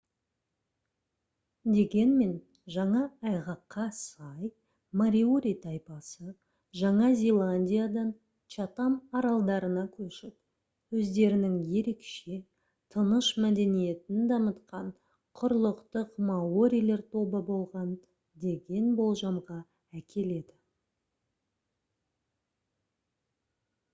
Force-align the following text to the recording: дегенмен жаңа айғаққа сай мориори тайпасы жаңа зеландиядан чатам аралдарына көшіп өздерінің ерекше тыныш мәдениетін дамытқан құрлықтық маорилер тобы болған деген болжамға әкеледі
дегенмен 1.73 2.29
жаңа 2.75 3.01
айғаққа 3.31 3.83
сай 3.97 4.47
мориори 5.01 5.51
тайпасы 5.65 6.29
жаңа 6.79 7.09
зеландиядан 7.19 8.09
чатам 8.55 8.95
аралдарына 9.19 9.83
көшіп 9.99 10.99
өздерінің 11.01 11.59
ерекше 11.83 12.39
тыныш 12.97 13.31
мәдениетін 13.47 14.25
дамытқан 14.33 14.91
құрлықтық 15.41 16.17
маорилер 16.33 17.07
тобы 17.15 17.45
болған 17.53 17.95
деген 18.47 18.91
болжамға 19.03 19.63
әкеледі 20.01 20.61